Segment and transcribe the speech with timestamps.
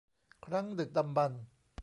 [0.45, 1.41] ครั้งดึกดำบรรพ์